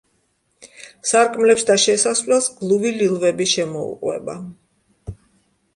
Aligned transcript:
სარკმლებს 1.09 1.67
და 1.71 1.75
შესასვლელს 1.83 2.49
გლუვი 2.63 2.95
ლილვები 2.97 3.51
შემოუყვება. 3.55 4.39